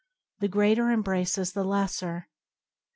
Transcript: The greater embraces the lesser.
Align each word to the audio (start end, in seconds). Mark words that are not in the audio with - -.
The 0.39 0.47
greater 0.47 0.89
embraces 0.89 1.53
the 1.53 1.63
lesser. 1.63 2.27